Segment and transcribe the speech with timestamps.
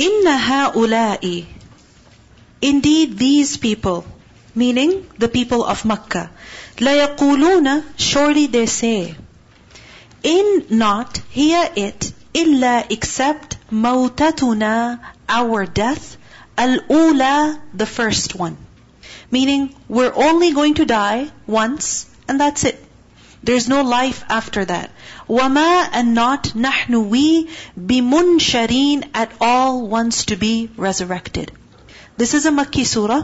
[0.00, 1.46] إِنَّ هَؤُلَاءِ
[2.62, 4.04] Indeed, these people,
[4.54, 6.30] meaning the people of Makkah,
[6.78, 9.14] لَيَقُولُونَ Surely they say,
[10.22, 16.16] In not, hear it, illa except mautatuna, our death,
[16.56, 18.56] al-ula, the first one.
[19.30, 22.82] Meaning, we're only going to die once, and that's it.
[23.42, 24.90] There's no life after that.
[25.31, 31.53] Wama and not nahnu we bimunshareen at all wants to be resurrected.
[32.17, 33.23] This is a Makki surah,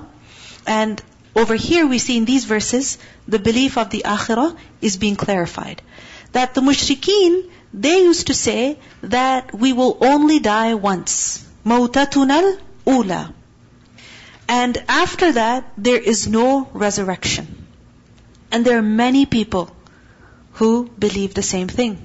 [0.65, 1.01] and
[1.35, 5.81] over here we see in these verses the belief of the akhirah is being clarified.
[6.31, 11.45] That the mushrikeen they used to say that we will only die once.
[11.65, 13.33] Mautatunal ula.
[14.47, 17.67] And after that, there is no resurrection.
[18.49, 19.69] And there are many people
[20.57, 21.97] who believe the same thing.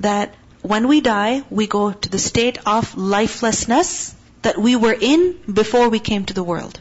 [0.00, 5.36] That when we die, we go to the state of lifelessness that we were in
[5.52, 6.80] before we came to the world.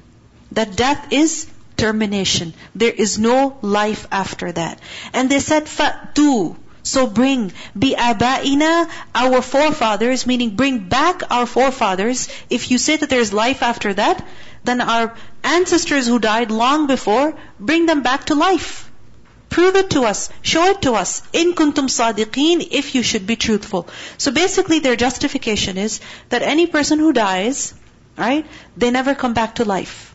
[0.52, 1.47] That death is
[1.78, 2.53] termination.
[2.73, 4.80] There is no life after that.
[5.14, 6.56] And they said, Fa'tu.
[6.84, 12.30] So bring bi'aba'ina, our forefathers, meaning bring back our forefathers.
[12.50, 14.25] If you say that there is life after that,
[14.64, 18.84] then our ancestors who died long before, bring them back to life.
[19.56, 20.30] Prove it to us.
[20.42, 21.22] Show it to us.
[21.31, 23.88] In kuntum sadiqeen, if you should be truthful.
[24.17, 27.73] So basically their justification is that any person who dies,
[28.17, 30.14] right, they never come back to life.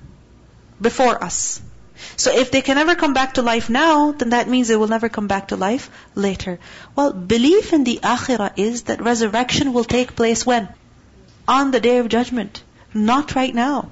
[0.89, 1.63] Before us.
[2.17, 4.93] So if they can never come back to life now, then that means they will
[4.95, 6.59] never come back to life later.
[6.95, 10.69] Well, belief in the akhirah is that resurrection will take place when?
[11.49, 12.63] On the day of judgment.
[12.93, 13.89] Not right now.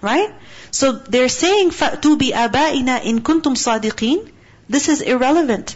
[0.00, 0.34] Right?
[0.76, 4.30] So they're saying, فَأْتُوا بِآبَائِنَا إِن كُنْتُمْ صَادِقِينَ
[4.68, 5.74] This is irrelevant.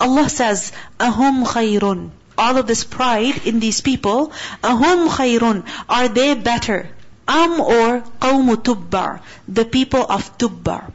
[0.00, 4.32] Allah says, أَهُمْ خَيْرٌ All of this pride in these people,
[4.62, 6.88] أَهُمْ خَيْرٌ Are they better?
[7.28, 10.90] Am or قَوْمُ تُبَّعْ The people of Tubba.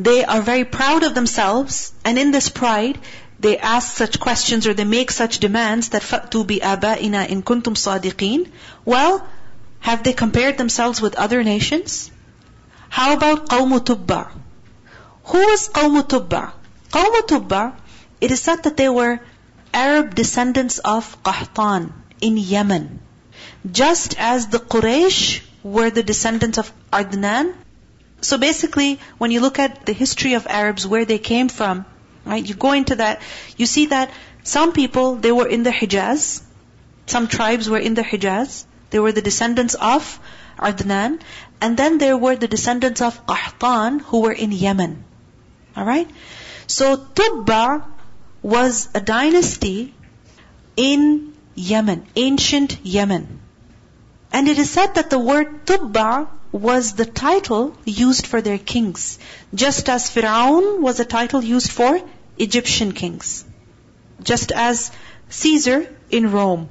[0.00, 2.98] They are very proud of themselves, and in this pride,
[3.38, 8.48] they ask such questions or they make such demands that فَأْتُوا بِآبَائِنَا إِن كُنْتُمْ صَادِقِينَ
[8.84, 9.24] Well,
[9.78, 12.10] have they compared themselves with other nations?
[12.92, 14.30] How about قوم Tubba?
[15.24, 16.52] Who was قوم Tubba?
[16.90, 17.74] قوم Tubba,
[18.20, 19.18] it is said that they were
[19.72, 23.00] Arab descendants of Qahtan in Yemen.
[23.80, 27.54] Just as the Quraysh were the descendants of Adnan.
[28.20, 31.86] So basically, when you look at the history of Arabs, where they came from,
[32.26, 33.22] right, you go into that,
[33.56, 34.10] you see that
[34.42, 36.42] some people, they were in the Hijaz.
[37.06, 38.66] Some tribes were in the Hijaz.
[38.90, 40.18] They were the descendants of
[40.62, 41.20] Adnan,
[41.60, 45.04] and then there were the descendants of Qahtan who were in Yemen.
[45.76, 46.10] Alright?
[46.66, 47.84] So Tubba
[48.42, 49.94] was a dynasty
[50.76, 53.40] in Yemen, ancient Yemen.
[54.32, 59.18] And it is said that the word Tubba was the title used for their kings,
[59.54, 62.00] just as Fir'aun was a title used for
[62.38, 63.44] Egyptian kings.
[64.22, 64.90] Just as
[65.30, 66.68] Caesar in Rome,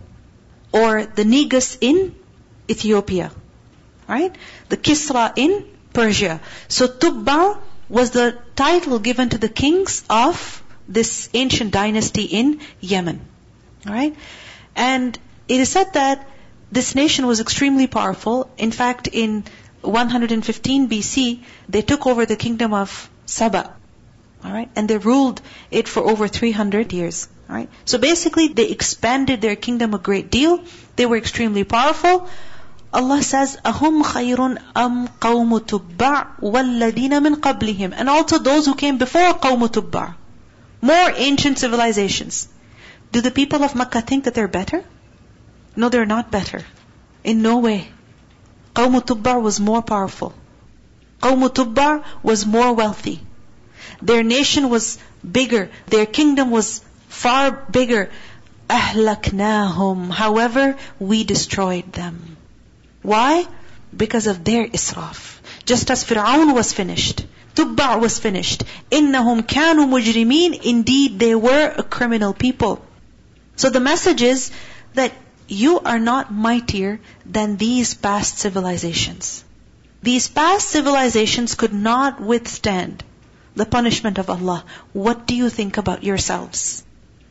[0.72, 2.16] or the Negus in
[2.70, 3.32] Ethiopia,
[4.12, 4.36] right?
[4.70, 6.40] The Kisra in Persia.
[6.68, 13.22] So Tubba was the title given to the kings of this ancient dynasty in Yemen.
[13.88, 14.16] Alright?
[14.76, 15.18] And
[15.48, 16.28] it is said that
[16.72, 18.50] this nation was extremely powerful.
[18.58, 19.44] In fact, in
[19.82, 23.76] 115 BC, they took over the kingdom of Saba.
[24.46, 24.70] Alright?
[24.76, 27.28] And they ruled it for over 300 years.
[27.50, 27.70] Alright?
[27.86, 30.64] So basically, they expanded their kingdom a great deal.
[30.96, 32.30] They were extremely powerful.
[32.93, 38.97] Allah says, أَهُمْ خَيْرٌ أَمْ قَوْمُ تُبَّعْ وَالَّذِينَ مِنْ قَبْلِهِمْ And also those who came
[38.97, 40.15] before قَوْمُ تُبَّعْ
[40.81, 42.49] More ancient civilizations.
[43.13, 44.83] Do the people of Makkah think that they're better?
[45.77, 46.65] No, they're not better.
[47.23, 47.89] In no way.
[48.75, 50.35] Qawm Tubbar was more powerful.
[51.21, 53.21] Qawm Tubbar was more wealthy.
[54.01, 54.99] Their nation was
[55.39, 55.71] bigger.
[55.87, 58.11] Their kingdom was far bigger.
[58.71, 60.13] أهلكناهم.
[60.13, 62.37] However, we destroyed them.
[63.03, 63.47] Why?
[63.97, 65.39] Because of their israf.
[65.65, 67.25] Just as Fir'aun was finished.
[67.55, 68.65] Tubba was finished.
[68.91, 72.85] إِنَّهُمْ كَانُوا مُجْرِمِينَ Indeed, they were a criminal people.
[73.57, 74.51] So the message is
[74.95, 75.13] that
[75.49, 79.45] you are not mightier than these past civilizations.
[80.03, 83.03] These past civilizations could not withstand
[83.55, 84.65] the punishment of Allah.
[84.93, 86.85] What do you think about yourselves?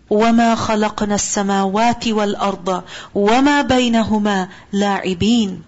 [0.09, 2.83] وَمَا خَلَقْنَا السَّمَاوَاتِ وَالْأَرْضَ
[3.15, 5.61] وَمَا بَيْنَهُمَا لَاعِبِينَ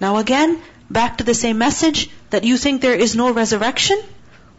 [0.00, 0.58] Now again,
[0.90, 3.98] back to the same message that you think there is no resurrection.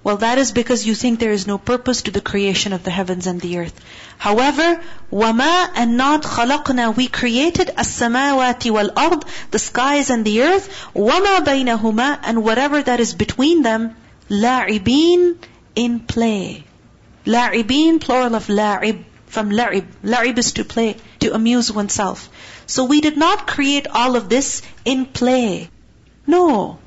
[0.04, 2.92] Well, that is because you think there is no purpose to the creation of the
[2.92, 3.80] heavens and the earth.
[4.18, 4.82] However,
[5.12, 10.70] وَمَا and not خَلَقْنَا We created السَّمَاوَاتِ وَالْأَرْضِ The skies and the earth.
[10.96, 13.96] وَمَا بَيْنَهُمَا And whatever that is between them.
[14.30, 15.36] لَاعِبِينَ
[15.76, 16.66] In play.
[17.27, 22.29] La'ibin, plural of la'ib, from larib, La'ib is to play, to amuse oneself.
[22.67, 25.71] So we did not create all of this in play.
[26.27, 26.79] No.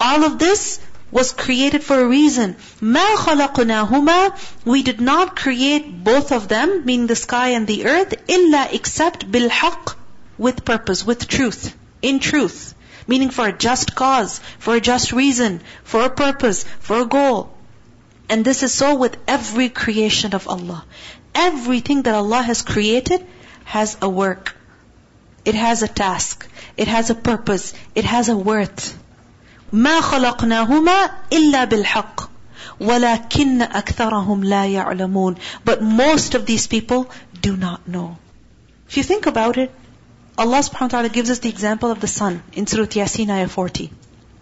[0.00, 0.80] All of this
[1.10, 2.56] was created for a reason.
[2.80, 8.14] مَا خَلَقْنَاهُمَا We did not create both of them, meaning the sky and the earth,
[8.26, 9.94] إِلَّا except بِالْحَقِّ
[10.38, 12.74] With purpose, with truth, in truth.
[13.06, 17.52] Meaning for a just cause, for a just reason, for a purpose, for a goal.
[18.31, 20.83] And this is so with every creation of Allah.
[21.33, 23.25] Everything that Allah has created
[23.63, 24.55] has a work.
[25.45, 26.47] It has a task.
[26.75, 27.73] It has a purpose.
[27.95, 28.97] It has a worth.
[29.71, 32.29] ما خلقناهما إلا بالحق
[32.79, 35.35] ولكن أكثرهم لا يعلمون
[35.65, 37.09] But most of these people
[37.41, 38.17] do not know.
[38.89, 39.71] If you think about it,
[40.37, 43.47] Allah subhanahu wa ta'ala gives us the example of the sun in Surah Yasin ayah
[43.47, 43.89] 40.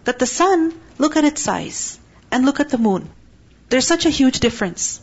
[0.04, 1.98] That the sun, look at its size
[2.30, 3.08] and look at the moon.
[3.70, 5.00] There's such a huge difference.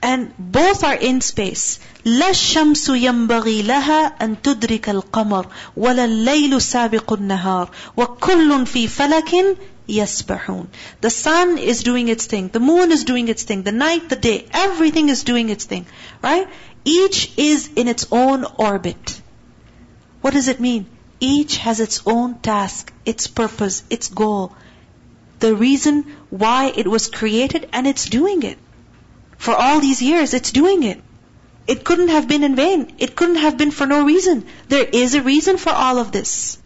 [0.00, 1.78] And both are in space.
[2.04, 9.56] لا الشمس ينبغي لها أن تدرك القمر ولا الليل سابق النهار وكل في فلك
[9.88, 10.68] يسبحون.
[11.00, 12.48] The sun is doing its thing.
[12.48, 13.62] The moon is doing its thing.
[13.62, 15.86] The night, the day, everything is doing its thing.
[16.22, 16.48] Right?
[16.84, 19.20] Each is in its own orbit.
[20.20, 20.86] What does it mean?
[21.20, 24.52] Each has its own task, its purpose, its goal.
[25.39, 28.57] The reason why it was created and it's doing it.
[29.37, 31.01] For all these years, it's doing it.
[31.67, 32.93] It couldn't have been in vain.
[32.97, 34.45] It couldn't have been for no reason.
[34.69, 36.57] There is a reason for all of this.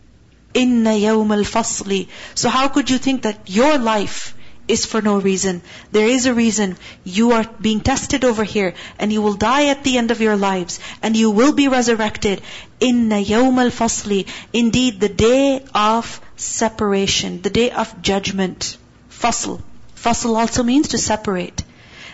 [0.53, 2.07] Inna yawm al-fasli.
[2.35, 4.36] So how could you think that your life
[4.67, 5.61] is for no reason?
[5.91, 6.77] There is a reason.
[7.03, 10.35] You are being tested over here and you will die at the end of your
[10.35, 12.41] lives and you will be resurrected.
[12.79, 14.27] Inna yawm al-fasli.
[14.53, 18.77] Indeed, the day of separation, the day of judgment.
[19.09, 19.61] Fasl.
[19.95, 21.63] Fasl also means to separate.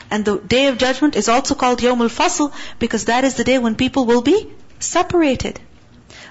[0.09, 3.57] And the day of judgment is also called Yawmul Fasl because that is the day
[3.57, 4.47] when people will be
[4.79, 5.59] separated.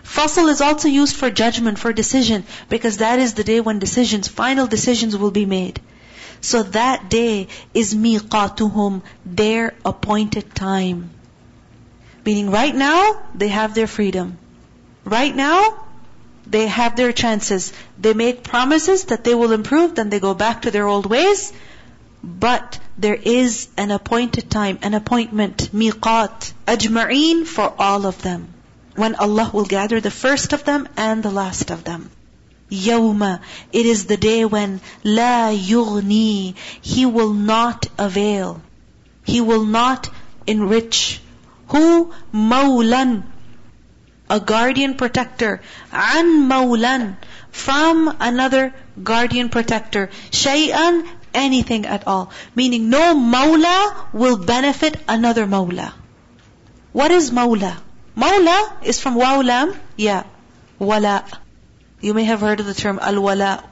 [0.04, 4.28] Fasl is also used for judgment, for decision, because that is the day when decisions,
[4.28, 5.80] final decisions will be made.
[6.42, 11.10] So that day is miqatuhum, their appointed time.
[12.26, 14.38] Meaning right now, they have their freedom.
[15.04, 15.84] Right now,
[16.46, 17.72] they have their chances.
[17.98, 21.52] They make promises that they will improve, then they go back to their old ways.
[22.24, 28.52] But there is an appointed time, an appointment, miqat, ajma'een for all of them.
[28.96, 32.10] When Allah will gather the first of them and the last of them.
[32.72, 33.40] Yawma,
[33.70, 38.62] it is the day when la yughni, He will not avail.
[39.24, 40.08] He will not
[40.46, 41.20] enrich.
[41.68, 42.12] Who?
[42.32, 43.24] Mawlan,
[44.30, 45.60] a guardian protector.
[45.92, 47.16] An mawlan,
[47.50, 48.72] from another
[49.02, 50.08] guardian protector.
[50.30, 52.30] Shay'an, anything at all.
[52.54, 55.92] Meaning no mawla will benefit another mawla.
[56.92, 57.76] What is mawla?
[58.16, 60.24] Mawla is from wawlam, yeah,
[60.78, 61.24] wala.
[62.02, 63.64] You may have heard of the term al-wala,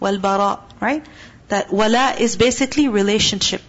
[0.00, 1.06] wal-bara, right?
[1.48, 3.62] That wala is basically relationship.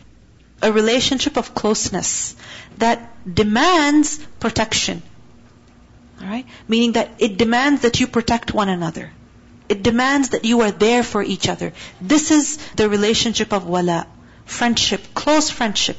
[0.61, 2.35] A relationship of closeness
[2.79, 5.03] that demands protection.
[6.21, 6.47] Alright?
[6.67, 9.11] Meaning that it demands that you protect one another.
[9.69, 11.71] It demands that you are there for each other.
[12.01, 14.07] This is the relationship of wala.
[14.45, 15.97] Friendship, close friendship.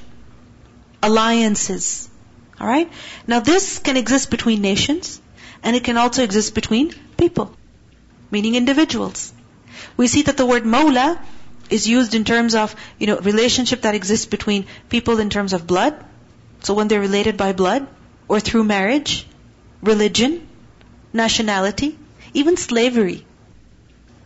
[1.03, 2.11] Alliances.
[2.61, 2.91] Alright?
[3.27, 5.23] Now this can exist between nations,
[5.63, 7.57] and it can also exist between people.
[8.31, 9.33] Meaning individuals.
[9.97, 11.21] We see that the word mawla
[11.71, 15.67] is used in terms of, you know, relationship that exists between people in terms of
[15.67, 16.05] blood.
[16.63, 17.87] So when they're related by blood,
[18.29, 19.27] or through marriage,
[19.83, 20.47] religion,
[21.13, 21.99] nationality,
[22.35, 23.27] even slavery.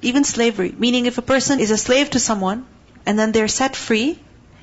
[0.02, 0.75] Even slavery.
[0.76, 2.66] Meaning if a person is a slave to someone
[3.06, 4.18] and then they're set free,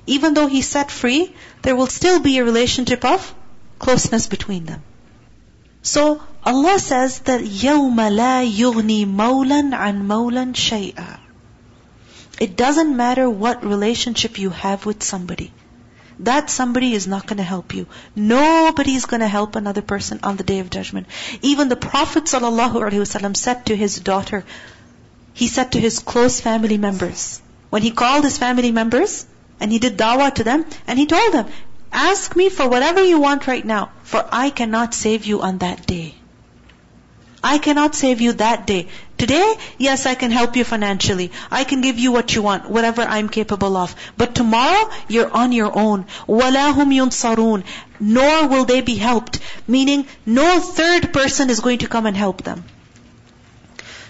[0.05, 3.33] even though he's set free, there will still be a relationship of
[3.79, 4.83] closeness between them.
[5.81, 11.18] So Allah says that يَوْمَ لَا يُغْنِي مَوْلًا عَنْ مَوْلًا شَيْئًا
[12.38, 15.52] It doesn't matter what relationship you have with somebody.
[16.21, 17.87] That somebody is not going to help you.
[18.14, 21.09] Nobody is going to help another person on the day of judgment.
[21.42, 24.45] Even the Prophet ﷺ said to his daughter,
[25.35, 29.26] he said to his close family members, when he called his family members,
[29.61, 31.47] and he did dawah to them, and he told them,
[31.92, 35.87] ask me for whatever you want right now, for I cannot save you on that
[35.87, 36.14] day.
[37.42, 38.88] I cannot save you that day.
[39.18, 41.30] Today, yes, I can help you financially.
[41.50, 43.95] I can give you what you want, whatever I'm capable of.
[44.16, 46.04] But tomorrow, you're on your own.
[46.26, 47.62] وَلَا هُمْ يُنصَرُونَ
[48.00, 49.38] Nor will they be helped.
[49.68, 52.64] Meaning, no third person is going to come and help them.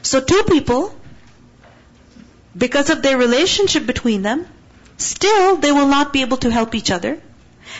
[0.02, 0.94] So two people,
[2.56, 4.46] because of their relationship between them,
[4.96, 7.20] still they will not be able to help each other.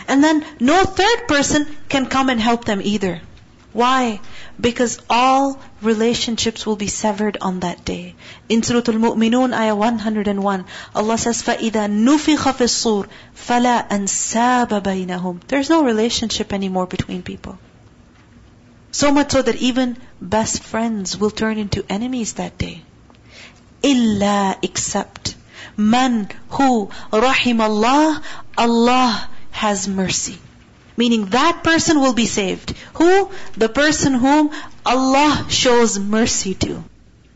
[0.06, 3.22] And then no third person can come and help them either.
[3.72, 4.20] Why?
[4.58, 8.14] Because all relationships will be severed on that day.
[8.48, 10.64] In Surah Al-Mu'minun, ayah 101,
[10.94, 17.58] Allah says, فَإِذَا نُفِخَ فِي الصُّورِ فَلَا أَنْسَابَ بَيْنَهُمْ There's no relationship anymore between people.
[18.92, 22.82] So much so that even best friends will turn into enemies that day.
[23.82, 25.34] إِلَّا except
[25.76, 28.22] man who rahim Allah,
[28.56, 30.38] Allah has mercy.
[31.00, 32.74] Meaning that person will be saved.
[32.94, 33.30] Who?
[33.56, 34.50] The person whom
[34.84, 36.84] Allah shows mercy to.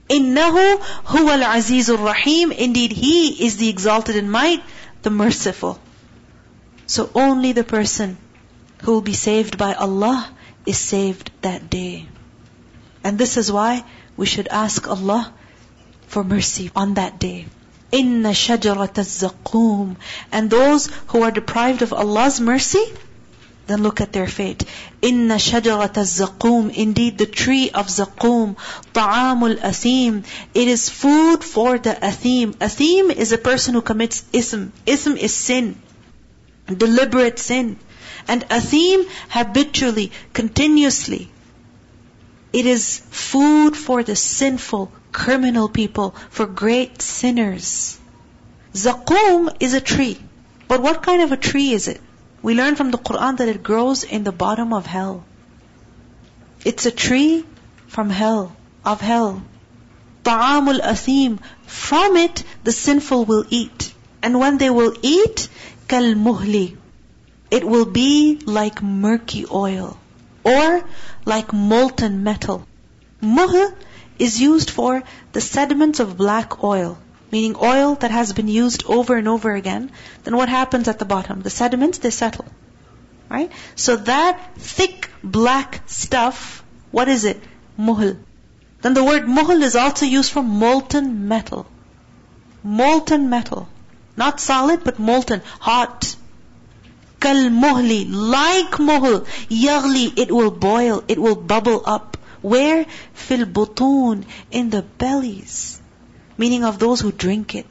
[0.09, 4.63] إِنَّهُ هُوَ الْعَزِيزُ الرَّحِيمُ Indeed, He is the exalted in might,
[5.03, 5.79] the merciful.
[6.87, 8.17] So only the person
[8.83, 10.29] who will be saved by Allah
[10.67, 12.09] is saved that day.
[13.05, 13.85] And this is why
[14.17, 15.33] we should ask Allah
[16.09, 17.47] for mercy on that day.
[17.93, 19.97] Inna shajarat zaqqum.
[20.33, 22.85] And those who are deprived of Allah's mercy,
[23.68, 24.64] then look at their fate.
[25.02, 26.74] Inna shajarat zaqqum.
[26.76, 28.56] Indeed, the tree of zaqqum.
[28.94, 30.24] Ta'amul athim.
[30.54, 32.54] It is food for the athim.
[32.58, 34.72] Athim is a person who commits ism.
[34.86, 35.76] Ism is sin.
[36.68, 37.78] Deliberate sin.
[38.28, 41.30] And athim habitually, continuously.
[42.54, 48.00] It is food for the sinful, criminal people, for great sinners.
[48.74, 50.18] Zaqum is a tree.
[50.68, 52.02] But what kind of a tree is it?
[52.46, 55.24] We learn from the Quran that it grows in the bottom of hell.
[56.64, 57.44] It's a tree
[57.88, 59.42] from hell, of hell.
[60.24, 61.40] Ta'amul athim.
[61.66, 63.92] From it, the sinful will eat.
[64.22, 65.48] And when they will eat,
[65.88, 66.78] kal muhli.
[67.50, 69.98] It will be like murky oil.
[70.44, 70.84] Or
[71.26, 72.68] like molten metal.
[73.24, 73.74] Muhl
[74.20, 77.00] is used for the sediments of black oil
[77.36, 79.92] meaning oil that has been used over and over again,
[80.24, 81.42] then what happens at the bottom?
[81.48, 82.46] The sediments, they settle.
[83.30, 83.52] Right?
[83.86, 87.44] So that thick black stuff, what is it?
[87.88, 88.16] Muhl.
[88.82, 91.66] Then the word muhl is also used for molten metal.
[92.64, 93.68] Molten metal.
[94.16, 96.16] Not solid, but molten, hot.
[97.20, 98.02] Kal muhli,
[98.34, 99.22] like muhl,
[99.66, 102.18] yagli, it will boil, it will bubble up.
[102.54, 102.86] Where?
[103.14, 105.82] Fil butun, in the bellies
[106.37, 107.67] meaning of those who drink it.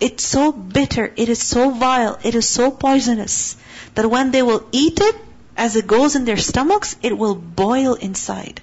[0.00, 3.56] It's so bitter, it is so vile, it is so poisonous,
[3.94, 5.16] that when they will eat it,
[5.56, 8.60] as it goes in their stomachs, it will boil inside.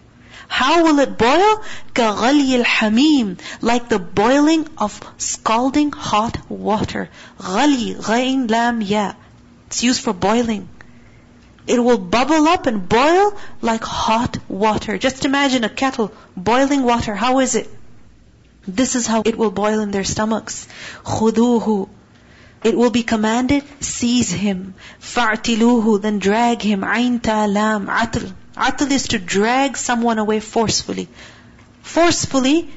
[0.48, 1.64] How will it boil?
[1.94, 7.10] كَغَلْيِ الْحَمِيمِ Like the boiling of scalding hot water.
[7.40, 9.14] غَلْي غَيْن lam ya.
[9.68, 10.68] It's used for boiling.
[11.68, 14.98] It will bubble up and boil like hot water.
[14.98, 17.14] Just imagine a kettle, boiling water.
[17.14, 17.70] How is it?
[18.68, 20.68] This is how it will boil in their stomachs.
[21.04, 21.90] خُذُوهُ
[22.64, 24.76] It will be commanded, seize him.
[25.02, 26.82] فَاعْتِلُوهُ Then drag him.
[26.82, 31.08] عَيْن تَالَام عَتْل Atl is to drag someone away forcefully.
[31.82, 32.70] Forcefully,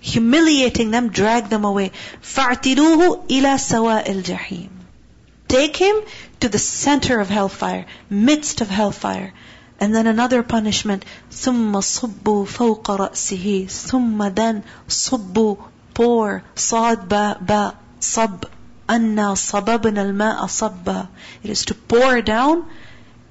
[0.00, 1.92] humiliating them, drag them away.
[2.22, 4.68] فَاعْتِلُوهُ إِلَى سَوَاءِ الْجَحِيمِ
[5.46, 5.96] Take him
[6.40, 9.32] to the center of hellfire, midst of hellfire.
[9.82, 15.56] And then another punishment, ثُمَّ صُبُّوا فَوْقَ رَأْسِهِ ثُمَّ then صُبُّوا
[15.94, 18.44] pour صاد ba ba صب
[18.88, 21.08] أَنَّا صَبَبْنَا الْمَاءَ صَبًّا
[21.42, 22.66] It is to pour down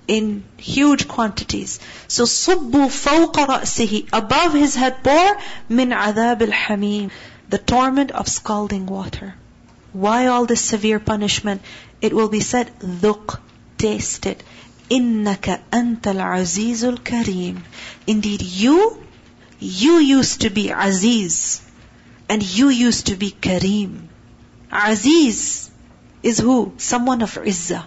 [0.07, 1.79] in huge quantities.
[2.07, 5.37] So صُبُّوا فَوْقَ رَأْسِهِ Above his head pour
[5.69, 7.11] مِنْ عَذَابِ الْحَمِيمِ
[7.49, 9.35] The torment of scalding water.
[9.93, 11.61] Why all this severe punishment?
[12.01, 13.39] It will be said, ذُقْ
[13.77, 14.43] Taste it.
[14.91, 17.61] إِنَّكَ أَنْتَ الْعَزِيزُ الْكَرِيمُ
[18.07, 19.03] Indeed, you,
[19.59, 21.61] you used to be Aziz.
[22.29, 24.07] And you used to be Kareem.
[24.71, 25.69] Aziz
[26.23, 26.73] is who?
[26.77, 27.83] Someone of Izzah.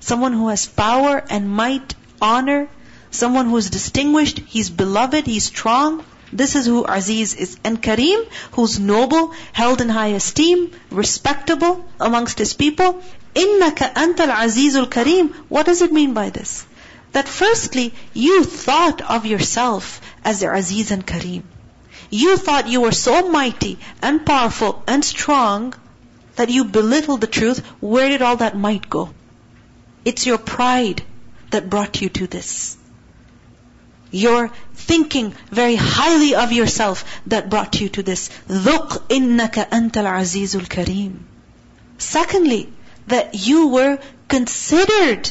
[0.00, 2.68] Someone who has power and might, honor.
[3.10, 4.38] Someone who is distinguished.
[4.38, 5.26] He's beloved.
[5.26, 6.04] He's strong.
[6.32, 7.56] This is who Aziz is.
[7.62, 13.02] And Kareem, who's noble, held in high esteem, respectable amongst his people.
[13.36, 16.66] إِنَّكَ أَنْتَ الْعَزِيزُ الْكَرِيمُ What does it mean by this?
[17.12, 21.42] That firstly, you thought of yourself as the Aziz and Kareem.
[22.10, 25.74] You thought you were so mighty and powerful and strong
[26.36, 27.60] that you belittled the truth.
[27.80, 29.10] Where did all that might go?
[30.04, 31.02] It's your pride
[31.50, 32.76] that brought you to this.
[34.10, 38.28] You're thinking very highly of yourself that brought you to this.
[38.48, 41.16] ذُقْ إِنَّكَ أَنْتَ الْعَزِيزُ الْكَرِيمُ
[41.96, 42.72] Secondly,
[43.06, 43.98] that you were
[44.28, 45.30] considered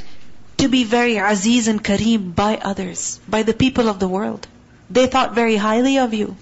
[0.57, 4.47] to be very aziz and kareem by others, by the people of the world.
[4.89, 6.35] They thought very highly of you.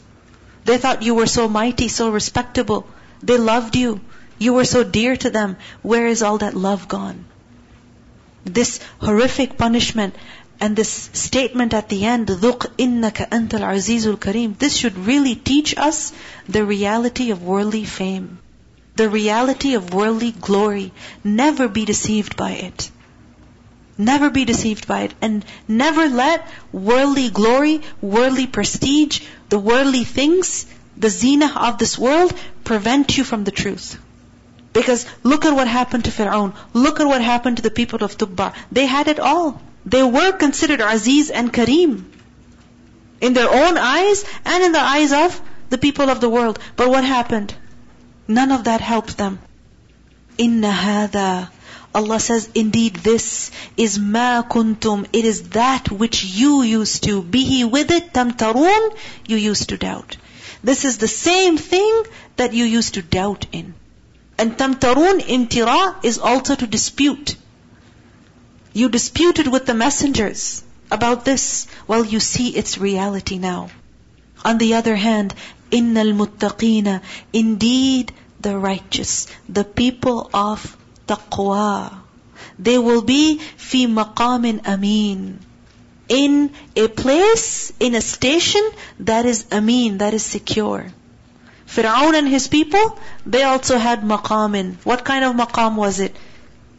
[0.66, 2.86] They thought you were so mighty, so respectable.
[3.24, 4.02] They loved you.
[4.38, 5.58] You were so dear to them.
[5.82, 7.26] Where is all that love gone?
[8.46, 10.16] This horrific punishment
[10.60, 15.78] and this statement at the end, ذُقْ إِنَّكَ أَنْتَ الْعَزِيزُ الْكَرِيمُ This should really teach
[15.78, 16.12] us
[16.48, 18.40] the reality of worldly fame.
[18.97, 20.93] The reality of worldly glory.
[21.23, 22.91] Never be deceived by it.
[23.97, 25.15] Never be deceived by it.
[25.21, 32.33] And never let worldly glory, worldly prestige, the worldly things, the zina of this world
[32.63, 33.99] prevent you from the truth.
[34.73, 36.53] Because look at what happened to Fir'aun.
[36.73, 38.53] Look at what happened to the people of Tubba.
[38.73, 39.61] They had it all.
[39.87, 42.05] They were considered Aziz and Kareem.
[43.21, 46.59] In their own eyes and in the eyes of the people of the world.
[46.77, 47.55] But what happened?
[48.27, 49.39] None of that helped them.
[50.39, 51.51] Inna hada.
[51.95, 55.07] Allah says, indeed this is ma kuntum.
[55.13, 57.23] It is that which you used to.
[57.23, 58.97] Bihi with it, tamtarun.
[59.27, 60.17] You used to doubt.
[60.63, 62.03] This is the same thing
[62.37, 63.75] that you used to doubt in.
[64.39, 67.37] And tamtarun imtira is also to dispute.
[68.73, 73.71] You disputed with the messengers about this while you see its reality now.
[74.45, 75.35] On the other hand,
[75.71, 77.03] innal muttaqina,
[77.33, 81.93] indeed the righteous, the people of taqwa.
[82.59, 85.41] They will be fi maqamin amin.
[86.09, 88.63] In a place, in a station
[89.01, 90.93] that is amin, that is secure.
[91.67, 94.77] Fir'aun and his people, they also had maqamin.
[94.85, 96.15] What kind of maqam was it?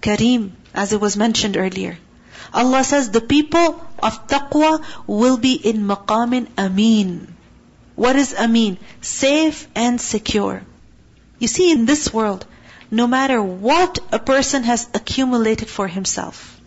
[0.02, 1.98] Kareem, as it was mentioned earlier.
[2.54, 7.36] Allah says the people of taqwa will be in maqamin ameen.
[7.96, 8.78] What is ameen?
[9.02, 10.64] Safe and secure.
[11.40, 12.46] You see, in this world,
[12.92, 16.60] no matter what a person has accumulated for himself,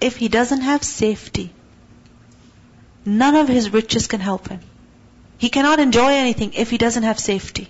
[0.00, 1.52] if he doesn't have safety,
[3.04, 4.60] none of his riches can help him.
[5.38, 7.68] He cannot enjoy anything if he doesn't have safety.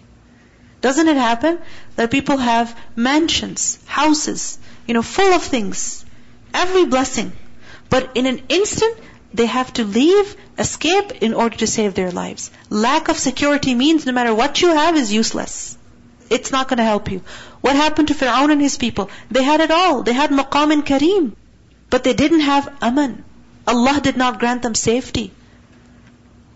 [0.81, 1.59] Doesn't it happen
[1.97, 6.05] that people have mansions, houses, you know, full of things,
[6.55, 7.33] every blessing.
[7.89, 8.97] But in an instant,
[9.37, 12.51] they have to leave, escape in order to save their lives.
[12.71, 15.77] Lack of security means no matter what you have is useless.
[16.31, 17.21] It's not going to help you.
[17.61, 19.11] What happened to Fir'aun and his people?
[19.31, 20.03] They had it all.
[20.03, 21.33] They had maqam and kareem.
[21.91, 23.25] But they didn't have aman.
[23.67, 25.33] Allah did not grant them safety.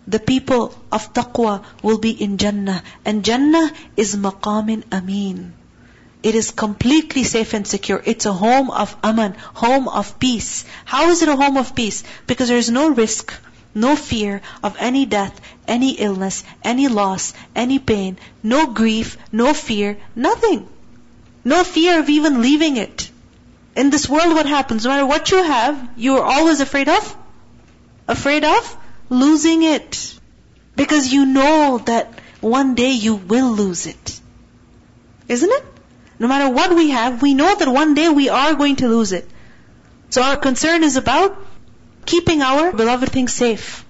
[0.08, 2.82] The people of taqwa will be in Jannah.
[3.04, 5.52] And Jannah is maqamin ameen.
[6.22, 8.02] It is completely safe and secure.
[8.04, 10.64] It's a home of aman, home of peace.
[10.84, 12.04] How is it a home of peace?
[12.26, 13.32] Because there is no risk,
[13.74, 19.96] no fear of any death, any illness, any loss, any pain, no grief, no fear,
[20.14, 20.68] nothing.
[21.42, 23.10] No fear of even leaving it.
[23.74, 24.84] In this world what happens?
[24.84, 27.16] No matter what you have, you are always afraid of?
[28.06, 28.76] Afraid of?
[29.08, 30.18] Losing it.
[30.76, 34.20] Because you know that one day you will lose it.
[35.28, 35.64] Isn't it?
[36.19, 39.11] No matter what we have, we know that one day we are going to lose
[39.11, 39.29] it.
[40.09, 41.37] So our concern is about
[42.05, 43.83] keeping our beloved things safe.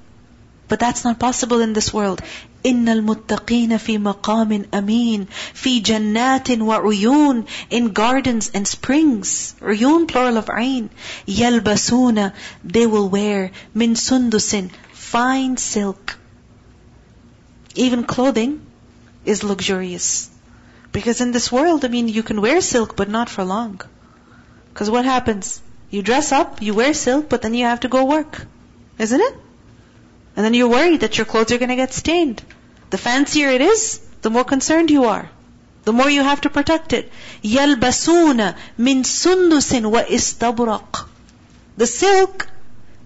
[0.67, 2.21] But that's not possible in this world.
[2.65, 10.49] إن المتقين في مقام أمين في جنات وعيون in gardens and springs عيون plural of
[10.49, 10.89] عين
[11.27, 12.31] يلبسون
[12.63, 16.17] they will wear من سندس fine silk
[17.75, 18.61] even clothing
[19.25, 20.29] is luxurious
[20.91, 23.81] because in this world, I mean, you can wear silk, but not for long.
[24.73, 25.61] Because what happens?
[25.89, 28.45] You dress up, you wear silk, but then you have to go work.
[28.97, 29.35] Isn't it?
[30.35, 32.41] And then you're worried that your clothes are going to get stained.
[32.91, 35.29] The fancier it is, the more concerned you are.
[35.83, 37.11] The more you have to protect it.
[37.43, 41.07] يَلْبَسُونَ مِن سُنْدُسٍ وَإِسْتَبْرَقٍ
[41.77, 42.47] The silk,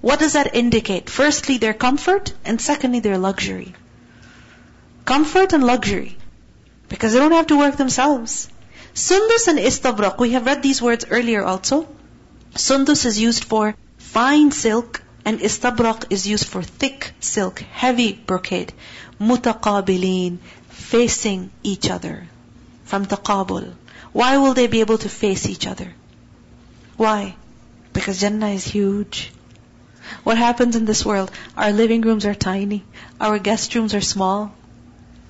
[0.02, 1.10] what does that indicate?
[1.10, 3.74] Firstly, their comfort, and secondly, their luxury.
[5.06, 6.18] Comfort and luxury.
[6.95, 8.49] Because they don't have to work themselves.
[8.95, 11.89] Sundus and istabraq, we have read these words earlier also.
[12.55, 18.73] Sundus is used for fine silk and istabraq is used for thick silk, heavy brocade.
[19.21, 22.29] Mutaqabilin, facing each other.
[22.85, 23.73] From taqabul.
[24.13, 25.93] Why will they be able to face each other?
[26.97, 27.35] Why?
[27.93, 29.33] Because Jannah is huge.
[30.23, 31.33] What happens in this world?
[31.57, 32.85] Our living rooms are tiny.
[33.21, 34.55] Our guest rooms are small.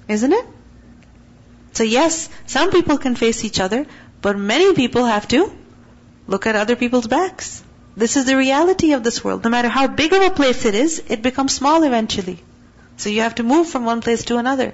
[0.09, 0.47] Isn't it?
[1.75, 3.87] So yes, some people can face each other,
[4.23, 5.53] but many people have to
[6.27, 7.63] look at other people's backs.
[7.97, 9.45] This is the reality of this world.
[9.45, 12.39] No matter how big of a place it is, it becomes small eventually.
[12.97, 14.73] So you have to move from one place to another.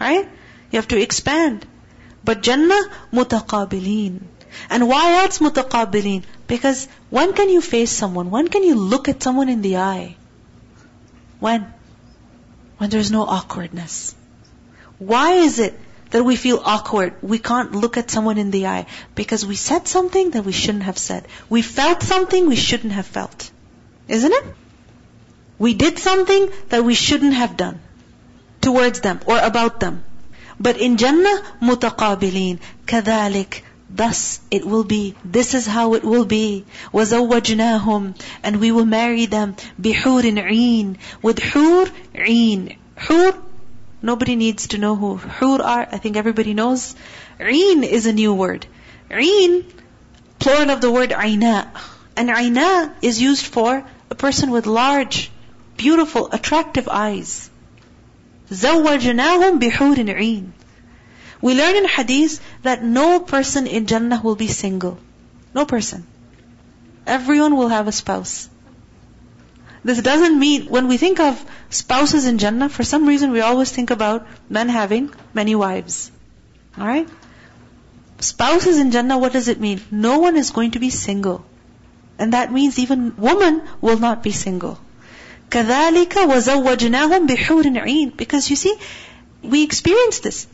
[0.00, 0.28] Right?
[0.70, 1.66] You have to expand.
[2.24, 4.20] But Jannah, mutaqabilin.
[4.70, 6.22] And why else mutaqabilin?
[6.46, 8.30] Because when can you face someone?
[8.30, 10.16] When can you look at someone in the eye?
[11.40, 11.72] When?
[12.78, 14.14] When there's no awkwardness.
[14.98, 15.78] Why is it
[16.13, 17.13] that we feel awkward?
[17.21, 18.85] We can't look at someone in the eye
[19.15, 21.27] because we said something that we shouldn't have said.
[21.49, 23.51] We felt something we shouldn't have felt.
[24.07, 24.43] Isn't it?
[25.57, 27.79] We did something that we shouldn't have done
[28.61, 30.03] towards them or about them.
[30.59, 32.59] But in Jannah, mutaqabilin.
[32.87, 35.15] كذلك Thus it will be.
[35.25, 36.65] This is how it will be.
[36.93, 42.77] وَزَوَّجْنَاهُمْ And we will marry them بِحُورٍ عِينٍ With حور عين.
[42.95, 43.33] حور,
[44.03, 45.87] nobody needs to know who حور are.
[45.91, 46.95] I think everybody knows.
[47.39, 48.65] عين is a new word.
[49.09, 49.65] عين,
[50.39, 51.67] plural of the word عيناء.
[52.15, 55.31] And عيناء is used for a person with large,
[55.77, 57.49] beautiful, attractive eyes.
[58.51, 60.51] زَوَّجْنَاهُمْ بِحُورٍ عِينٍ
[61.41, 64.97] we learn in hadith that no person in Jannah will be single.
[65.53, 66.05] No person.
[67.07, 68.49] Everyone will have a spouse.
[69.83, 73.71] This doesn't mean, when we think of spouses in Jannah, for some reason we always
[73.71, 76.11] think about men having many wives.
[76.77, 77.07] Alright?
[78.19, 79.81] Spouses in Jannah, what does it mean?
[79.89, 81.45] No one is going to be single.
[82.17, 84.77] And that means even woman will not be single.
[85.49, 88.75] كَذَلِكَ وَزَوَّجْنَاهُمْ بِحُورٍ عِينٍ Because you see,
[89.41, 90.45] we experience this.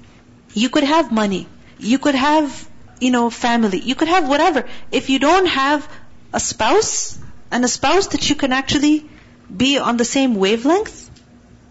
[0.53, 1.47] You could have money.
[1.79, 2.69] You could have,
[3.01, 3.79] you know, family.
[3.79, 4.65] You could have whatever.
[4.91, 5.89] If you don't have
[6.31, 7.17] a spouse,
[7.51, 9.10] and a spouse that you can actually
[9.56, 11.10] be on the same wavelength,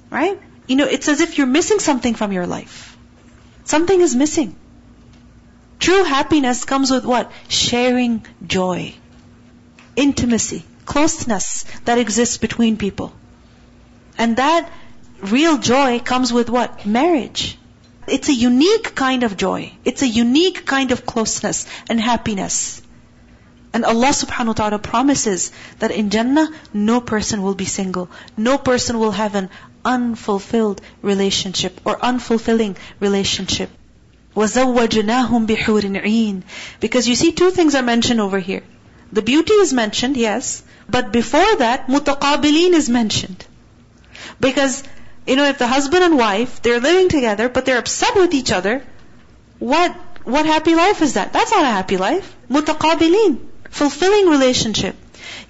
[0.10, 0.40] right?
[0.68, 2.98] You know, it's as if you're missing something from your life.
[3.66, 4.56] Something is missing.
[5.80, 7.32] True happiness comes with what?
[7.48, 8.94] Sharing joy.
[9.96, 10.64] Intimacy.
[10.86, 13.14] Closeness that exists between people.
[14.18, 14.70] And that
[15.22, 16.86] real joy comes with what?
[16.86, 17.58] Marriage.
[18.08, 19.72] It's a unique kind of joy.
[19.86, 22.82] It's a unique kind of closeness and happiness.
[23.73, 28.09] And Allah subhanahu wa ta'ala promises that in Jannah, no person will be single.
[28.37, 29.51] No person will have an
[29.85, 33.71] unfulfilled relationship or unfulfilling relationship.
[34.37, 36.43] وَزَوَّجْنَاهُمْ بِحُورٍ عِينٍ
[36.81, 38.63] Because you see, two things are mentioned over here.
[39.13, 43.45] The beauty is mentioned, yes, but before that, mutaqabilin is mentioned.
[44.41, 44.83] Because
[45.27, 48.53] you know, if the husband and wife, they're living together, but they're upset with each
[48.53, 48.85] other,
[49.59, 49.93] what,
[50.25, 51.33] what happy life is that?
[51.33, 52.37] That's not a happy life.
[52.51, 53.39] Mutaqabilin.
[53.71, 54.97] Fulfilling relationship.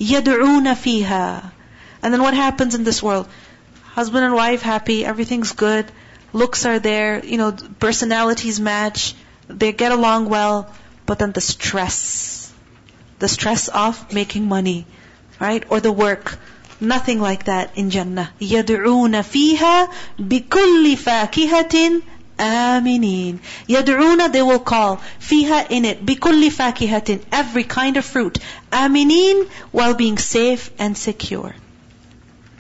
[0.01, 1.51] يَدْعُونَ فِيهَا
[2.03, 3.29] And then what happens in this world?
[3.83, 5.91] Husband and wife happy, everything's good,
[6.33, 9.15] looks are there, you know, personalities match,
[9.49, 10.73] they get along well,
[11.07, 12.53] but then the stress,
[13.21, 14.87] the stress of making money,
[15.39, 15.65] right?
[15.69, 16.39] Or the work,
[16.81, 18.33] Nothing like that in Jannah.
[18.41, 22.03] يَدْعُونَ فِيهَا بِكُلِّ فَاكِهَةٍ
[22.39, 25.01] آمِنِينَ يَدْعُونَ They will call.
[25.21, 26.05] فِيهَا in it.
[26.05, 28.39] بِكُلِّ فَاكِهَةٍ Every kind of fruit.
[28.73, 31.55] آمِنِينَ While being safe and secure.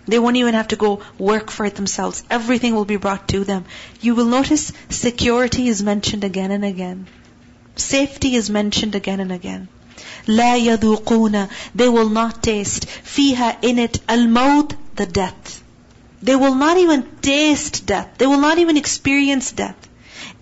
[0.07, 2.22] They won't even have to go work for it themselves.
[2.31, 3.64] Everything will be brought to them.
[4.00, 7.07] You will notice security is mentioned again and again.
[7.77, 9.68] Safety is mentioned again and again.
[10.27, 12.87] لا يذوقون They will not taste.
[12.87, 15.58] فيها in it الموت the death.
[16.22, 18.09] They will not even taste death.
[18.16, 19.77] They will not even experience death.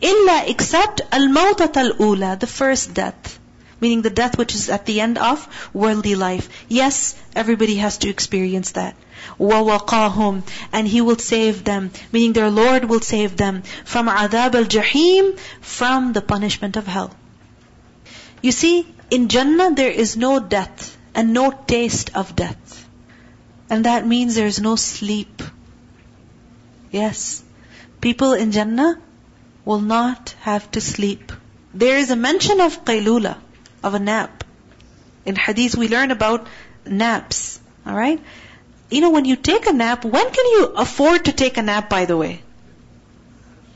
[0.00, 3.40] إلا except الموتة الأولى the first death.
[3.80, 6.48] Meaning the death which is at the end of worldly life.
[6.68, 8.94] Yes, everybody has to experience that.
[9.40, 11.90] وَوَقَاهُمْ And He will save them.
[12.12, 17.11] Meaning their Lord will save them from عذاب الجحيم from the punishment of hell.
[18.40, 22.87] You see, in Jannah there is no death and no taste of death.
[23.68, 25.42] And that means there is no sleep.
[26.97, 27.43] Yes.
[28.01, 28.99] People in Jannah
[29.65, 31.31] will not have to sleep.
[31.73, 33.38] There is a mention of qaylula,
[33.83, 34.43] of a nap.
[35.25, 36.47] In hadith we learn about
[36.86, 37.60] naps.
[37.86, 38.21] Alright?
[38.89, 41.89] You know, when you take a nap, when can you afford to take a nap
[41.89, 42.41] by the way?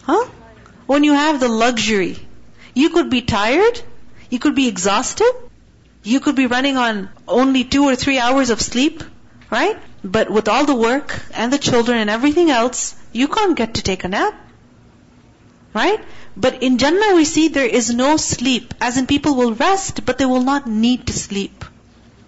[0.04, 0.26] Huh?
[0.88, 2.18] When you have the luxury.
[2.74, 3.82] You could be tired,
[4.30, 5.32] you could be exhausted.
[6.04, 9.04] You could be running on only two or three hours of sleep,
[9.52, 9.78] right?
[10.04, 13.84] But with all the work and the children and everything else, you can't get to
[13.84, 14.34] take a nap.
[15.74, 16.04] Right?
[16.36, 18.74] But in Jannah we see there is no sleep.
[18.82, 21.66] As in people will rest, but they will not need to sleep.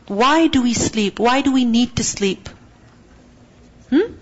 [0.08, 1.20] Why do we sleep?
[1.20, 2.50] Why do we need to sleep?
[3.90, 4.14] Hmm?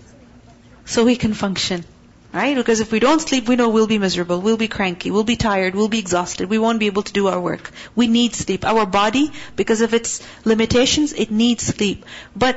[0.84, 1.84] So we can function.
[2.32, 2.56] Right?
[2.56, 5.36] Because if we don't sleep, we know we'll be miserable, we'll be cranky, we'll be
[5.36, 7.70] tired, we'll be exhausted, we won't be able to do our work.
[7.94, 8.64] We need sleep.
[8.64, 12.06] Our body, because of its limitations, it needs sleep.
[12.34, 12.56] But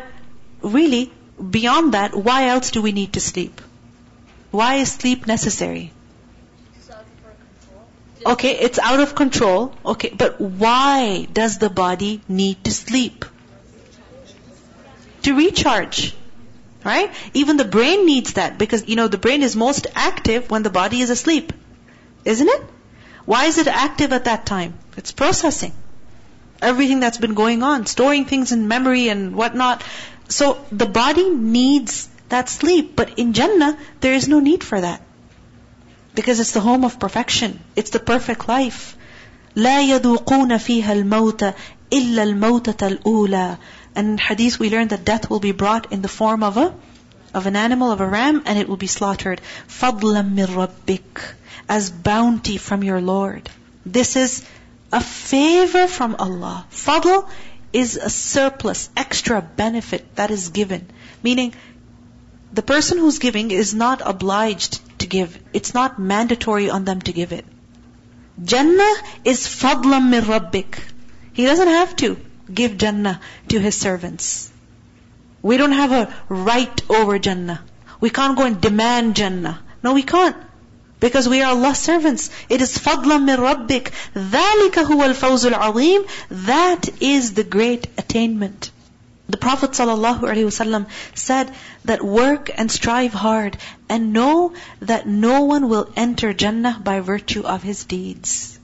[0.62, 1.12] really,
[1.60, 3.62] beyond that, why else do we need to sleep?
[4.56, 5.92] Why is sleep necessary?
[8.26, 9.74] Okay, it's out of control.
[9.86, 13.26] Okay, but why does the body need to sleep?
[15.24, 16.16] To recharge.
[16.86, 17.12] Right?
[17.34, 20.70] Even the brain needs that because, you know, the brain is most active when the
[20.70, 21.52] body is asleep.
[22.24, 22.64] Isn't it?
[23.26, 24.76] Why is it active at that time?
[24.96, 25.74] It's processing.
[26.62, 29.84] Everything that's been going on, storing things in memory and whatnot.
[30.30, 35.03] So the body needs that sleep, but in Jannah, there is no need for that.
[36.15, 37.61] Because it's the home of perfection.
[37.77, 38.97] It's the perfect life.
[39.57, 41.55] لا يذوقون فيها الموت
[41.93, 43.59] إلا الموتة الأولى
[43.95, 46.75] and in hadith we learn that death will be brought in the form of a
[47.33, 49.41] of an animal, of a ram, and it will be slaughtered.
[49.69, 51.35] فَضْلًا مِّن رَبِّكَ
[51.69, 53.49] As bounty from your Lord.
[53.87, 54.45] This is
[54.93, 56.67] a favor from Allah.
[56.73, 57.29] Fadl
[57.73, 60.89] is a surplus, extra benefit that is given.
[61.23, 61.55] Meaning,
[62.55, 65.39] the person who's giving is not obliged to give.
[65.53, 67.45] It's not mandatory on them to give it.
[68.43, 70.79] Jannah is fadlam min rabbik.
[71.33, 72.17] He doesn't have to
[72.53, 74.51] give Jannah to His servants.
[75.43, 77.63] We don't have a right over Jannah.
[78.01, 79.61] We can't go and demand Jannah.
[79.83, 80.37] No, we can't.
[80.99, 82.31] Because we are Allah's servants.
[82.49, 86.09] It is فَضْلًا مِّن رَبِّكَ ذَلِكَ هُوَ الْفَوْزُ الْعَظِيمُ
[86.47, 88.71] That is the great attainment.
[89.28, 90.86] The Prophet ﷺ
[91.16, 91.52] said
[91.86, 93.58] that work and strive hard
[93.90, 98.60] and know that no one will enter Jannah by virtue of his deeds.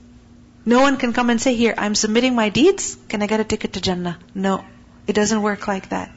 [0.64, 3.44] No one can come and say, here, I'm submitting my deeds, can I get a
[3.44, 4.18] ticket to Jannah?
[4.34, 4.64] No.
[5.08, 6.12] It doesn't work like that.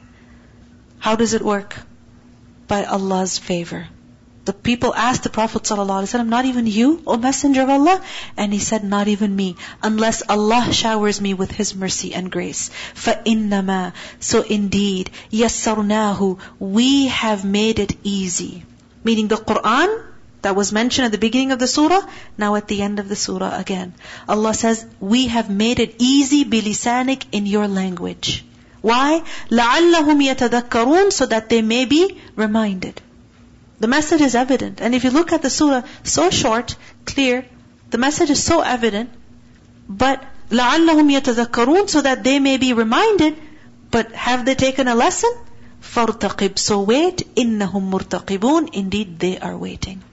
[1.00, 1.76] How does it work?
[2.68, 3.88] By Allah's favor.
[4.45, 8.01] The people asked the Prophet ﷺ, not even you, O Messenger of Allah?
[8.35, 12.71] And he said, not even me, unless Allah showers me with His mercy and grace.
[12.95, 18.65] فَإِنَّمَا So indeed, يَسَّرْنَاهُ We have made it easy.
[19.03, 19.89] Meaning the Qur'an
[20.41, 22.01] that was mentioned at the beginning of the surah,
[22.35, 23.93] now at the end of the surah again.
[24.27, 28.43] Allah says, we have made it easy bilisanik in your language.
[28.81, 29.21] Why?
[29.51, 33.01] لَعَلَّهُمْ يَتَذَكَّرُونَ So that they may be reminded.
[33.79, 34.79] The message is evident.
[34.79, 37.45] And if you look at the surah, so short, clear,
[37.89, 39.09] the message is so evident,
[39.89, 43.35] but لَعَلَّهُمْ يَتَذَكَّرُونَ So that they may be reminded,
[43.89, 45.33] but have they taken a lesson?
[45.81, 50.03] فَارْتَقِبْ So wait, إِنَّهُمْ مُرْتَقِبُونَ Indeed, they are waiting.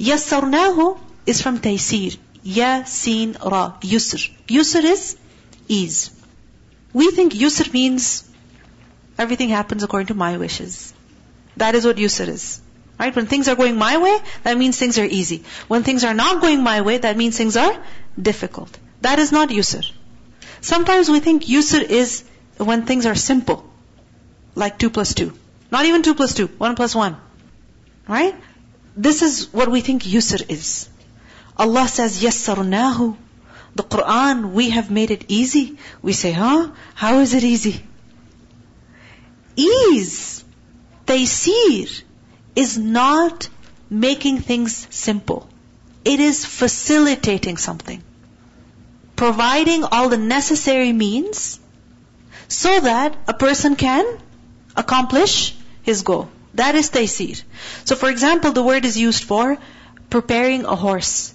[0.00, 2.18] يسرناه is from taysir.
[2.42, 3.74] Ya, sin, ra.
[3.80, 4.30] Yusr.
[4.48, 5.16] Yusr is
[5.68, 6.10] ease.
[6.92, 8.24] We think yusr means
[9.18, 10.92] everything happens according to my wishes.
[11.56, 12.59] That is what yusr is.
[13.01, 13.15] Right?
[13.15, 15.43] When things are going my way, that means things are easy.
[15.67, 17.75] When things are not going my way, that means things are
[18.29, 18.77] difficult.
[19.01, 19.91] That is not yusr.
[20.61, 22.23] Sometimes we think yusr is
[22.57, 23.65] when things are simple.
[24.53, 25.33] Like 2 plus 2.
[25.71, 26.45] Not even 2 plus 2.
[26.65, 27.17] 1 plus 1.
[28.07, 28.35] Right?
[28.95, 30.87] This is what we think yusr is.
[31.57, 33.17] Allah says, yassarnahu.
[33.73, 35.79] The Quran, we have made it easy.
[36.03, 36.69] We say, huh?
[36.93, 37.83] How is it easy?
[39.55, 40.45] Ease,
[41.07, 42.03] taysir,
[42.54, 43.48] is not
[43.90, 45.48] making things simple.
[46.04, 48.02] It is facilitating something.
[49.16, 51.58] Providing all the necessary means
[52.48, 54.04] so that a person can
[54.76, 56.28] accomplish his goal.
[56.54, 57.42] That is taysir.
[57.84, 59.58] So for example, the word is used for
[60.10, 61.34] preparing a horse.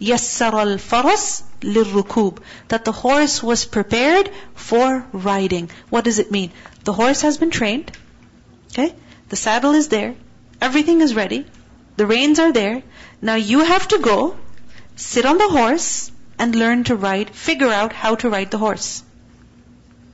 [0.00, 5.70] يَسَّرَ الْفَرَسْ لِلرُّكُوب That the horse was prepared for riding.
[5.90, 6.52] What does it mean?
[6.84, 7.92] The horse has been trained.
[8.72, 8.94] Okay?
[9.28, 10.14] The saddle is there.
[10.67, 11.45] Everything is ready.
[11.97, 12.83] The reins are there.
[13.21, 14.19] Now you have to go,
[14.95, 19.03] sit on the horse, and learn to ride, figure out how to ride the horse.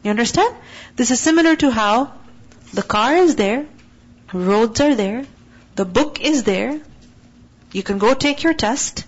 [0.03, 0.55] You understand?
[0.95, 2.11] This is similar to how
[2.73, 3.65] the car is there,
[4.33, 5.25] Roads are there.
[5.75, 6.79] The book is there.
[7.73, 9.03] You can go take your test.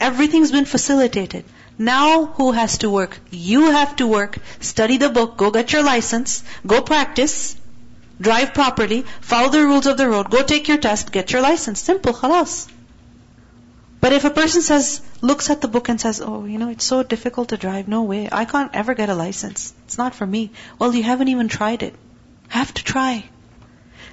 [0.00, 1.44] Everything's been facilitated.
[1.78, 3.18] Now who has to work?
[3.30, 4.38] You have to work.
[4.60, 5.36] Study the book.
[5.36, 6.42] Go get your license.
[6.66, 7.56] Go practice.
[8.20, 9.02] Drive properly.
[9.20, 10.30] Follow the rules of the road.
[10.30, 11.12] Go take your test.
[11.12, 11.80] Get your license.
[11.80, 12.12] Simple.
[12.12, 12.68] Khalas.
[14.00, 16.84] But if a person says, looks at the book and says, oh, you know, it's
[16.84, 17.88] so difficult to drive.
[17.88, 18.28] No way.
[18.30, 19.72] I can't ever get a license.
[19.84, 20.50] It's not for me.
[20.78, 21.94] Well, you haven't even tried it.
[22.48, 23.24] Have to try.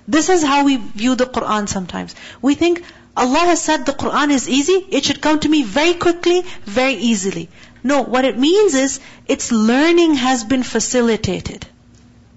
[0.07, 2.15] This is how we view the Quran sometimes.
[2.41, 2.83] We think
[3.15, 6.93] Allah has said the Quran is easy, it should come to me very quickly, very
[6.93, 7.49] easily.
[7.83, 11.65] No, what it means is, its learning has been facilitated.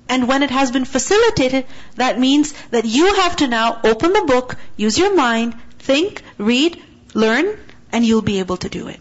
[0.07, 4.23] And when it has been facilitated, that means that you have to now open the
[4.23, 6.81] book, use your mind, think, read,
[7.13, 7.57] learn,
[7.91, 8.99] and you'll be able to do it.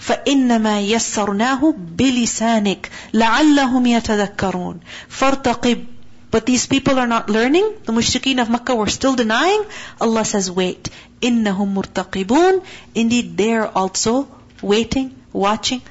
[0.00, 5.86] فإنما يسرناه بلسانك لعلهم يتذكرون فارتقب
[6.30, 7.72] But these people are not learning.
[7.84, 9.64] The mushrikeen of Makkah were still denying.
[10.00, 10.88] Allah says, wait.
[11.20, 12.62] إنهم مرتقبون.
[12.94, 14.28] Indeed, they're also
[14.62, 15.82] waiting, watching,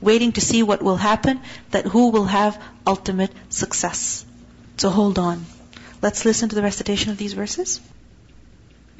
[0.00, 1.40] waiting to see what will happen,
[1.70, 4.24] that who will have ultimate success.
[4.76, 5.44] So hold on.
[6.02, 7.80] Let's listen to the recitation of these verses.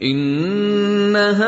[0.03, 1.47] إن هؤلاء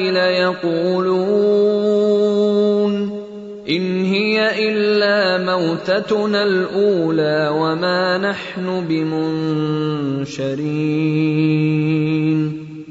[0.00, 1.38] ليقولون
[3.68, 10.28] إن هي إلا موتتنا الأولى وما نحن بمنشرين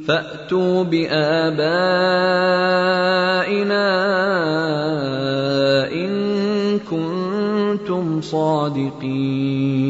[0.06, 1.62] فأتوا بآبائنا
[5.92, 9.82] إن كنتم صادقين.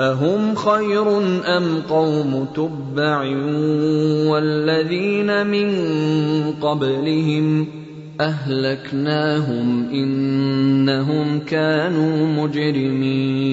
[0.00, 1.18] أهم خير
[1.56, 3.18] أم قوم تبع
[4.30, 5.70] والذين من
[6.60, 7.66] قبلهم
[8.20, 13.52] أهلكناهم إنهم كانوا مجرمين.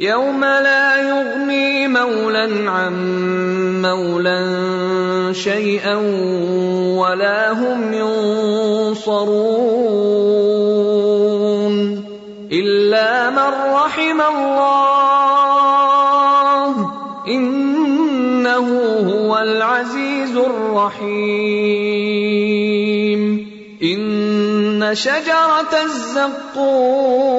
[0.00, 2.92] يوم لا يغني مولى عن
[3.82, 5.94] مولى شيئا
[6.96, 9.26] ولا هم ينصرون
[12.52, 15.06] الا من رحم الله
[17.28, 18.68] انه
[19.08, 21.56] هو العزيز الرحيم
[23.82, 27.36] ان شجره الزقوم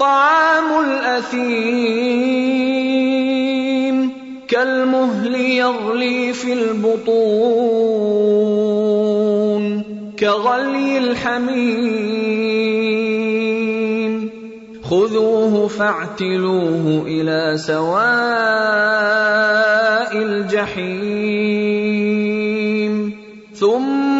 [0.00, 1.80] طعام الأثيم.
[4.48, 7.00] كالمهل يغلي في البطون.
[10.18, 11.90] كغلي الحميم.
[14.82, 18.00] خذوه فاعتلوه إلى سواء
[20.16, 21.30] الجحيم.
[23.54, 24.19] ثم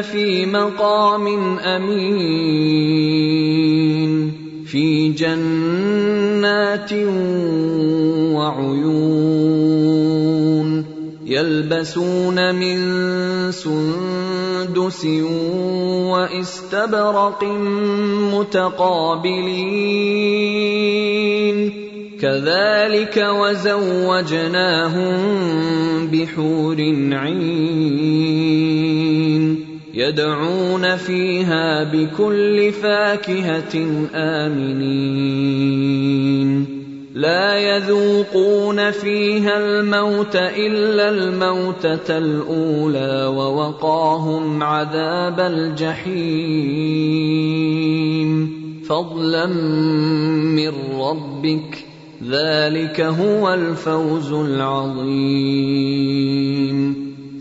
[0.00, 3.10] في مقام أمين
[4.66, 6.92] في جنات
[8.32, 9.50] وعيون
[11.26, 12.78] يلبسون من
[13.52, 15.04] سندس
[16.10, 17.44] واستبرق
[18.34, 19.80] متقابلين.
[22.20, 25.16] كذلك وزوجناهم
[26.06, 26.76] بحور
[27.12, 29.09] عين.
[29.94, 35.80] يدعون فيها بكل فاكهة آمنين.
[37.14, 46.50] لا يذوقون فيها الموت إلا الموتة الأولى ووقاهم عذاب الجحيم.
[48.88, 51.84] فضلا من ربك
[52.28, 55.10] ذلك هو الفوز العظيم.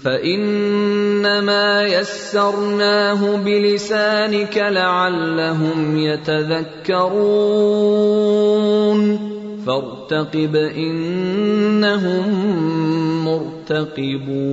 [0.03, 6.99] فإنما يسرناه بلسانك لعلهم يتذكرون.
[9.65, 12.25] فارتقب إنهم
[13.25, 14.49] مرتقبون.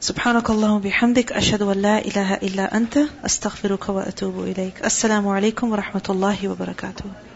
[0.00, 4.74] سبحانك اللهم وبحمدك أشهد أن لا إله إلا أنت أستغفرك وأتوب إليك.
[4.84, 7.29] السلام عليكم ورحمة الله وبركاته.